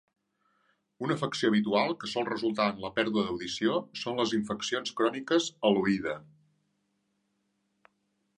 Una 1.07 1.17
afecció 1.19 1.51
habitual 1.51 1.93
que 2.03 2.09
sol 2.13 2.25
resultar 2.29 2.67
en 2.73 2.81
la 2.85 2.91
pèrdua 2.95 3.25
d'audició 3.27 3.77
són 4.05 4.19
les 4.23 4.35
infeccions 4.39 4.97
cròniques 5.03 5.51
a 5.69 5.73
l'oïda. 5.77 6.21